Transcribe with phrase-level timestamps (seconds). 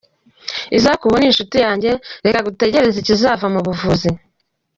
[0.77, 1.89] Isaac ubu ni inshuti yanjye,
[2.25, 4.09] reka dutegereze ikizava mu buvuzi.